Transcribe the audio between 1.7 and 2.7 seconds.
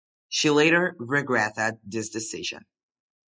this decision.